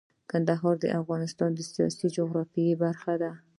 کندهار 0.31 0.75
د 0.79 0.85
افغانستان 0.99 1.49
د 1.55 1.59
سیاسي 1.71 2.07
جغرافیه 2.17 2.75
برخه 2.83 3.13
ده. 3.21 3.31